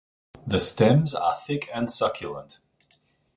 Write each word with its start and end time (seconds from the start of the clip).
The 0.47 0.59
stems 0.59 1.13
are 1.13 1.37
thick 1.45 1.69
and 1.71 1.91
succulent. 1.93 2.57